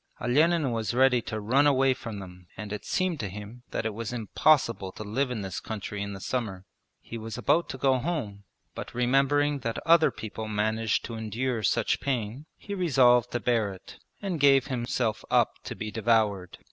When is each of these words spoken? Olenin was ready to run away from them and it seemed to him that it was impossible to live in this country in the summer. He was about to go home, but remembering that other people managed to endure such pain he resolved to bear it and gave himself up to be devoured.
Olenin 0.19 0.71
was 0.71 0.95
ready 0.95 1.21
to 1.21 1.39
run 1.39 1.67
away 1.67 1.93
from 1.93 2.17
them 2.17 2.47
and 2.57 2.73
it 2.73 2.85
seemed 2.85 3.19
to 3.19 3.29
him 3.29 3.61
that 3.69 3.85
it 3.85 3.93
was 3.93 4.11
impossible 4.11 4.91
to 4.91 5.03
live 5.03 5.29
in 5.29 5.41
this 5.43 5.59
country 5.59 6.01
in 6.01 6.13
the 6.13 6.19
summer. 6.19 6.65
He 6.99 7.19
was 7.19 7.37
about 7.37 7.69
to 7.69 7.77
go 7.77 7.99
home, 7.99 8.43
but 8.73 8.95
remembering 8.95 9.59
that 9.59 9.77
other 9.85 10.09
people 10.09 10.47
managed 10.47 11.05
to 11.05 11.13
endure 11.13 11.61
such 11.61 12.01
pain 12.01 12.47
he 12.57 12.73
resolved 12.73 13.29
to 13.33 13.39
bear 13.39 13.71
it 13.71 13.99
and 14.23 14.39
gave 14.39 14.65
himself 14.65 15.23
up 15.29 15.57
to 15.65 15.75
be 15.75 15.91
devoured. 15.91 16.57